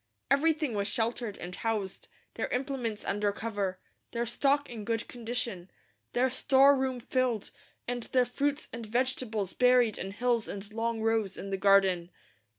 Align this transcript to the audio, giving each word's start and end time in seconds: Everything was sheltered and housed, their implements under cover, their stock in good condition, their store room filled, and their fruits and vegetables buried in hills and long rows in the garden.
Everything 0.31 0.73
was 0.73 0.87
sheltered 0.87 1.37
and 1.37 1.55
housed, 1.57 2.07
their 2.33 2.47
implements 2.47 3.05
under 3.05 3.31
cover, 3.31 3.79
their 4.13 4.25
stock 4.25 4.67
in 4.67 4.83
good 4.83 5.07
condition, 5.07 5.69
their 6.13 6.27
store 6.27 6.75
room 6.75 6.99
filled, 6.99 7.51
and 7.87 8.01
their 8.05 8.25
fruits 8.25 8.67
and 8.73 8.83
vegetables 8.87 9.53
buried 9.53 9.99
in 9.99 10.09
hills 10.09 10.47
and 10.47 10.73
long 10.73 11.01
rows 11.03 11.37
in 11.37 11.51
the 11.51 11.55
garden. 11.57 12.09